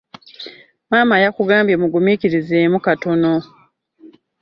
[0.89, 3.33] Maama yakugambye muguminkirizeemu katono.